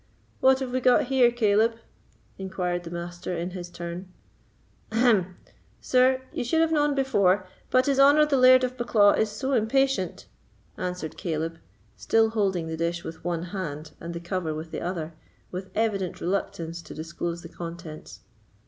"What 0.39 0.61
have 0.61 0.71
we 0.71 0.81
got 0.81 1.03
here, 1.09 1.29
Caleb?" 1.31 1.75
inquired 2.39 2.85
the 2.85 2.89
Master 2.89 3.37
in 3.37 3.51
his 3.51 3.69
turn. 3.69 4.11
"Ahem! 4.91 5.35
sir, 5.79 6.23
ye 6.33 6.43
suld 6.43 6.61
have 6.61 6.71
known 6.71 6.95
before; 6.95 7.45
but 7.69 7.85
his 7.85 7.99
honour 7.99 8.25
the 8.25 8.35
Laird 8.35 8.63
of 8.63 8.75
Bucklaw 8.77 9.13
is 9.15 9.29
so 9.29 9.53
impatient," 9.53 10.25
answered 10.75 11.17
Caleb, 11.17 11.59
still 11.95 12.31
holding 12.31 12.65
the 12.65 12.77
dish 12.77 13.03
with 13.03 13.23
one 13.23 13.43
hand 13.53 13.91
and 13.99 14.15
the 14.15 14.19
cover 14.19 14.55
with 14.55 14.71
the 14.71 14.81
other, 14.81 15.13
with 15.51 15.69
evident 15.75 16.19
reluctance 16.19 16.81
to 16.81 16.95
disclose 16.95 17.43
the 17.43 17.49
contents. 17.49 18.21